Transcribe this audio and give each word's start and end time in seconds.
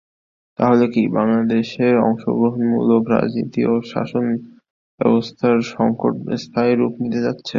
তাহলে 0.59 0.85
কি 0.93 1.01
বাংলাদেশে 1.17 1.87
অংশগ্রহণমূলক 2.07 3.03
রাজনীতি 3.15 3.61
ও 3.65 3.73
শাসনব্যবস্থার 3.91 5.57
সংকট 5.73 6.13
স্থায়ী 6.43 6.73
রূপ 6.75 6.93
নিতে 7.03 7.19
যাচ্ছে? 7.25 7.49